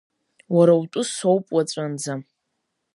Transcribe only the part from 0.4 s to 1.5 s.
Уара утәы соуп